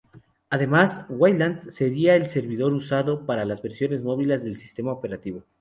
[0.49, 5.43] Además, Wayland sería el servidor usado para las versiones móviles del sistema operativo.